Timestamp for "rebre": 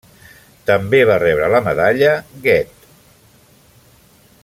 1.23-1.49